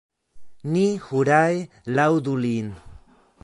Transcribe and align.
Ni 0.75 0.85
hurae 1.03 1.61
laŭdu 1.99 2.37
lin! 2.47 2.77